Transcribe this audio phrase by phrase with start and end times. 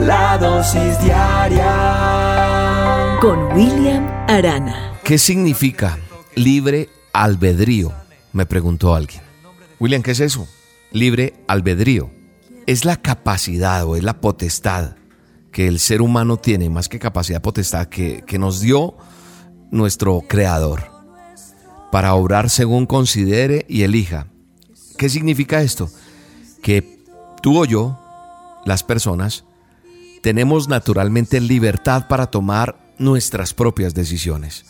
[0.00, 1.66] La dosis diaria
[3.20, 5.00] con William Arana.
[5.02, 5.98] ¿Qué significa
[6.36, 7.92] libre albedrío?
[8.32, 9.20] Me preguntó alguien.
[9.80, 10.46] William, ¿qué es eso?
[10.92, 12.10] Libre albedrío.
[12.66, 14.94] Es la capacidad o es la potestad
[15.50, 18.96] que el ser humano tiene, más que capacidad, potestad, que, que nos dio
[19.72, 20.92] nuestro creador
[21.90, 24.28] para obrar según considere y elija.
[24.96, 25.90] ¿Qué significa esto?
[26.62, 27.00] Que
[27.42, 27.98] tú o yo,
[28.64, 29.44] las personas,
[30.22, 34.64] tenemos naturalmente libertad para tomar nuestras propias decisiones.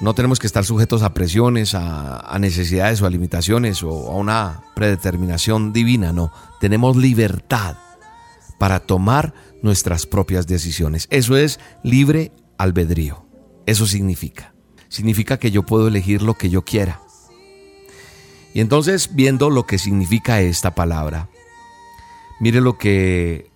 [0.00, 4.62] No tenemos que estar sujetos a presiones, a, necesidades o a limitaciones o a una
[4.74, 6.32] predeterminación divina, no.
[6.60, 7.76] Tenemos libertad
[8.58, 11.06] para tomar nuestras propias decisiones.
[11.10, 13.24] Eso es libre albedrío.
[13.66, 14.54] Eso significa
[14.94, 17.00] significa que yo puedo elegir lo que yo quiera.
[18.54, 21.28] Y entonces, viendo lo que significa esta palabra,
[22.38, 23.50] mire lo que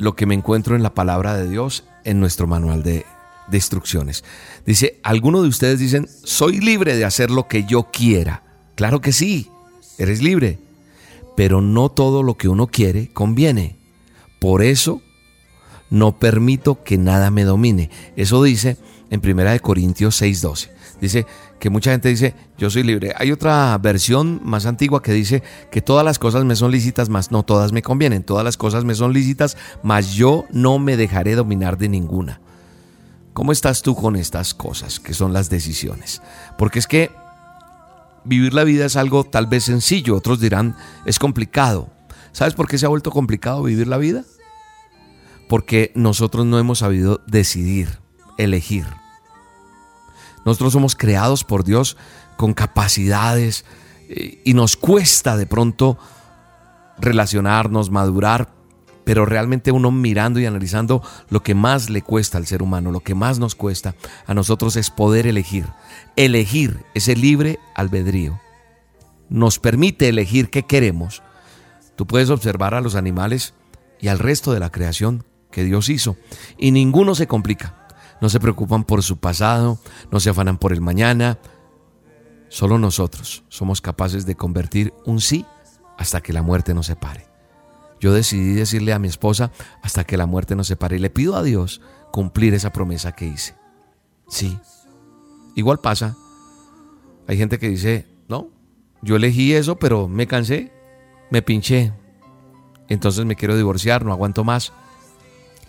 [0.00, 3.04] lo que me encuentro en la palabra de Dios en nuestro manual de,
[3.52, 4.24] instrucciones.
[4.64, 8.42] Dice, algunos de ustedes dicen, soy libre de hacer lo que yo quiera.
[8.76, 9.50] Claro que sí,
[9.98, 10.58] eres libre,
[11.36, 13.76] pero no todo lo que uno quiere conviene.
[14.38, 15.02] Por eso,
[15.90, 17.90] no permito que nada me domine.
[18.16, 18.78] Eso dice
[19.10, 20.70] en Primera de Corintios 6:12.
[21.00, 21.26] Dice
[21.58, 23.12] que mucha gente dice, yo soy libre.
[23.16, 27.30] Hay otra versión más antigua que dice que todas las cosas me son lícitas, mas
[27.30, 28.22] no todas me convienen.
[28.22, 32.40] Todas las cosas me son lícitas, mas yo no me dejaré dominar de ninguna.
[33.32, 36.20] ¿Cómo estás tú con estas cosas, que son las decisiones?
[36.58, 37.10] Porque es que
[38.24, 40.76] vivir la vida es algo tal vez sencillo, otros dirán
[41.06, 41.88] es complicado.
[42.32, 44.24] ¿Sabes por qué se ha vuelto complicado vivir la vida?
[45.48, 47.98] Porque nosotros no hemos sabido decidir,
[48.36, 48.84] elegir.
[50.44, 51.96] Nosotros somos creados por Dios
[52.36, 53.64] con capacidades
[54.08, 55.98] eh, y nos cuesta de pronto
[56.98, 58.48] relacionarnos, madurar,
[59.04, 63.00] pero realmente uno mirando y analizando lo que más le cuesta al ser humano, lo
[63.00, 63.94] que más nos cuesta
[64.26, 65.66] a nosotros es poder elegir.
[66.16, 68.40] Elegir ese libre albedrío.
[69.28, 71.22] Nos permite elegir qué queremos.
[71.96, 73.54] Tú puedes observar a los animales
[74.00, 76.16] y al resto de la creación que Dios hizo
[76.58, 77.79] y ninguno se complica
[78.20, 79.78] no se preocupan por su pasado,
[80.10, 81.38] no se afanan por el mañana.
[82.48, 85.46] Solo nosotros somos capaces de convertir un sí
[85.96, 87.26] hasta que la muerte nos separe.
[88.00, 91.36] Yo decidí decirle a mi esposa hasta que la muerte nos separe y le pido
[91.36, 93.54] a Dios cumplir esa promesa que hice.
[94.28, 94.58] Sí.
[95.54, 96.16] Igual pasa.
[97.28, 98.48] Hay gente que dice, no,
[99.02, 100.72] yo elegí eso, pero me cansé,
[101.30, 101.92] me pinché.
[102.88, 104.72] Entonces me quiero divorciar, no aguanto más.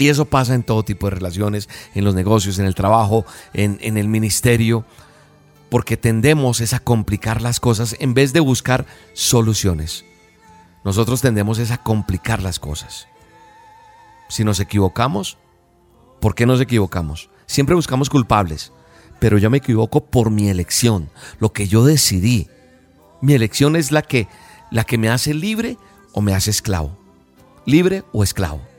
[0.01, 3.23] Y eso pasa en todo tipo de relaciones, en los negocios, en el trabajo,
[3.53, 4.83] en, en el ministerio,
[5.69, 10.03] porque tendemos a complicar las cosas en vez de buscar soluciones.
[10.83, 13.07] Nosotros tendemos a complicar las cosas.
[14.27, 15.37] Si nos equivocamos,
[16.19, 17.29] ¿por qué nos equivocamos?
[17.45, 18.71] Siempre buscamos culpables,
[19.19, 22.49] pero yo me equivoco por mi elección, lo que yo decidí.
[23.21, 24.27] Mi elección es la que,
[24.71, 25.77] la que me hace libre
[26.11, 26.97] o me hace esclavo.
[27.67, 28.70] Libre o esclavo.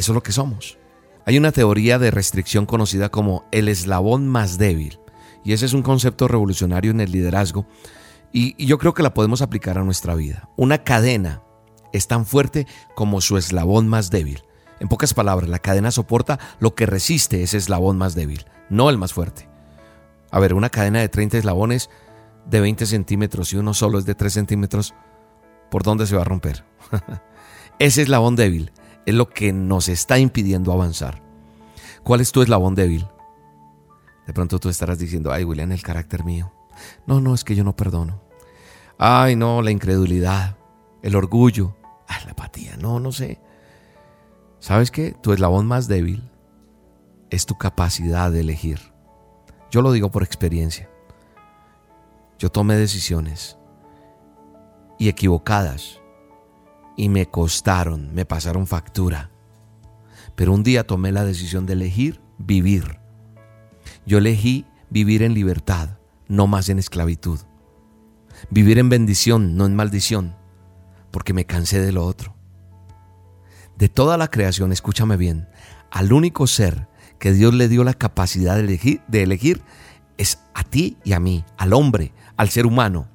[0.00, 0.78] Eso es lo que somos.
[1.26, 4.98] Hay una teoría de restricción conocida como el eslabón más débil,
[5.44, 7.66] y ese es un concepto revolucionario en el liderazgo,
[8.32, 10.48] y, yo creo que la podemos aplicar a nuestra vida.
[10.56, 11.42] Una cadena
[11.92, 14.42] es tan fuerte como su eslabón más débil.
[14.78, 18.96] En pocas palabras, la cadena soporta lo que resiste ese eslabón más débil, no el
[18.96, 19.50] más fuerte.
[20.30, 21.90] A ver, una cadena de 30 eslabones
[22.46, 24.94] de 20 centímetros y uno solo es de 3 centímetros,
[25.70, 26.64] ¿por dónde se va a romper?
[27.78, 28.72] ese eslabón débil
[29.10, 31.22] es lo que nos está impidiendo avanzar.
[32.02, 33.06] ¿Cuál es tu eslabón débil?
[34.26, 36.52] De pronto tú estarás diciendo, ay William, el carácter mío.
[37.06, 38.22] No, no, es que yo no perdono.
[38.98, 40.56] Ay, no, la incredulidad,
[41.02, 41.76] el orgullo,
[42.24, 43.40] la apatía, no, no sé.
[44.58, 45.12] ¿Sabes qué?
[45.12, 46.30] Tu eslabón más débil
[47.30, 48.92] es tu capacidad de elegir.
[49.70, 50.90] Yo lo digo por experiencia.
[52.38, 53.56] Yo tomé decisiones
[54.98, 55.99] y equivocadas
[57.00, 59.30] y me costaron, me pasaron factura.
[60.36, 63.00] Pero un día tomé la decisión de elegir vivir.
[64.04, 65.96] Yo elegí vivir en libertad,
[66.28, 67.40] no más en esclavitud.
[68.50, 70.36] Vivir en bendición, no en maldición,
[71.10, 72.36] porque me cansé de lo otro.
[73.78, 75.48] de toda la creación, escúchame bien,
[75.90, 76.86] al único ser
[77.18, 79.62] que Dios le dio la capacidad de elegir, de elegir
[80.18, 83.08] es a ti y a mí, al hombre, al ser humano.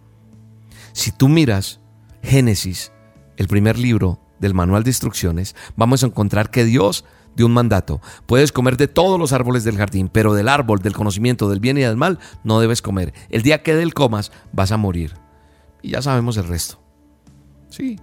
[0.92, 1.82] Si tú miras
[2.24, 2.92] Génesis,
[3.38, 7.06] el primer libro del manual de instrucciones, vamos a encontrar que Dios
[7.36, 8.02] dio un mandato.
[8.26, 11.78] Puedes comer de todos los árboles del jardín, pero del árbol del conocimiento del bien
[11.78, 13.14] y del mal no debes comer.
[13.30, 15.16] El día que del comas vas a morir.
[15.82, 16.80] Y ya sabemos el resto.
[17.70, 18.00] Sí,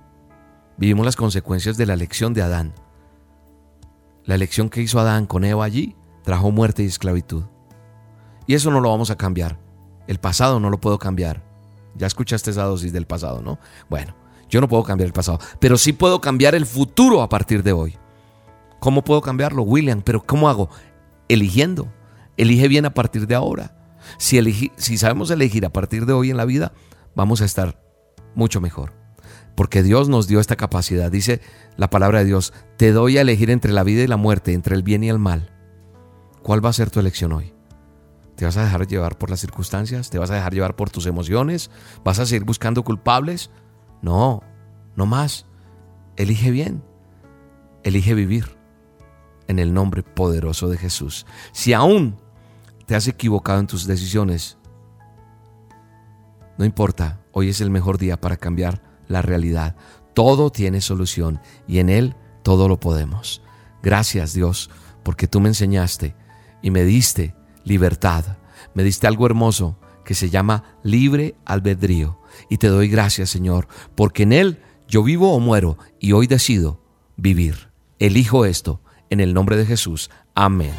[0.76, 2.74] vivimos las consecuencias de la elección de Adán.
[4.24, 7.44] La elección que hizo Adán con Eva allí trajo muerte y esclavitud.
[8.46, 9.58] Y eso no lo vamos a cambiar.
[10.06, 11.42] El pasado no lo puedo cambiar.
[11.94, 13.58] Ya escuchaste esa dosis del pasado, ¿no?
[13.88, 14.14] Bueno,
[14.52, 17.72] yo no puedo cambiar el pasado, pero sí puedo cambiar el futuro a partir de
[17.72, 17.96] hoy.
[18.80, 20.02] ¿Cómo puedo cambiarlo, William?
[20.02, 20.68] Pero ¿cómo hago?
[21.28, 21.90] Eligiendo.
[22.36, 23.96] Elige bien a partir de ahora.
[24.18, 26.74] Si, si sabemos elegir a partir de hoy en la vida,
[27.14, 27.82] vamos a estar
[28.34, 28.92] mucho mejor.
[29.54, 31.10] Porque Dios nos dio esta capacidad.
[31.10, 31.40] Dice
[31.78, 34.76] la palabra de Dios, te doy a elegir entre la vida y la muerte, entre
[34.76, 35.50] el bien y el mal.
[36.42, 37.54] ¿Cuál va a ser tu elección hoy?
[38.36, 40.10] ¿Te vas a dejar llevar por las circunstancias?
[40.10, 41.70] ¿Te vas a dejar llevar por tus emociones?
[42.04, 43.50] ¿Vas a seguir buscando culpables?
[44.02, 44.42] No,
[44.96, 45.46] no más.
[46.16, 46.82] Elige bien.
[47.82, 48.56] Elige vivir
[49.48, 51.26] en el nombre poderoso de Jesús.
[51.52, 52.16] Si aún
[52.86, 54.58] te has equivocado en tus decisiones,
[56.58, 59.76] no importa, hoy es el mejor día para cambiar la realidad.
[60.14, 63.42] Todo tiene solución y en Él todo lo podemos.
[63.82, 64.70] Gracias Dios,
[65.02, 66.14] porque tú me enseñaste
[66.60, 67.34] y me diste
[67.64, 68.36] libertad.
[68.74, 72.20] Me diste algo hermoso que se llama libre albedrío.
[72.48, 76.80] Y te doy gracias, Señor, porque en Él yo vivo o muero y hoy decido
[77.16, 77.70] vivir.
[77.98, 80.10] Elijo esto en el nombre de Jesús.
[80.34, 80.72] Amén.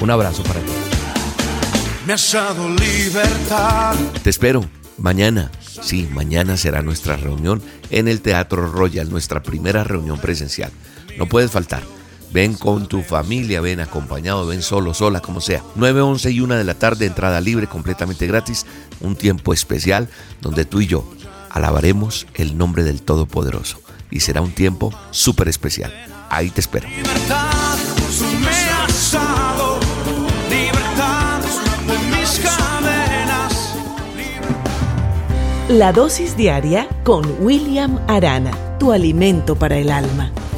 [0.00, 0.72] Un abrazo para ti.
[2.06, 3.94] Me has dado libertad.
[4.22, 4.64] Te espero
[4.98, 5.50] mañana.
[5.60, 10.70] Sí, mañana será nuestra reunión en el Teatro Royal, nuestra primera reunión presencial.
[11.18, 11.82] No puedes faltar.
[12.34, 15.62] Ven con tu familia, ven acompañado, ven solo, sola, como sea.
[15.76, 18.66] 9, 11 y 1 de la tarde, entrada libre, completamente gratis.
[19.00, 20.08] Un tiempo especial
[20.40, 21.08] donde tú y yo
[21.48, 23.78] alabaremos el nombre del Todopoderoso.
[24.10, 25.94] Y será un tiempo súper especial.
[26.28, 26.88] Ahí te espero.
[35.68, 40.32] La dosis diaria con William Arana, tu alimento para el alma.